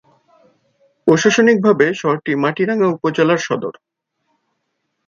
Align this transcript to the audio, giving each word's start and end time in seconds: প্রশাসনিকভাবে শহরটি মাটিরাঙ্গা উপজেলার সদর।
প্রশাসনিকভাবে 1.07 1.85
শহরটি 1.93 2.31
মাটিরাঙ্গা 2.43 2.87
উপজেলার 2.87 3.39
সদর। 3.47 3.73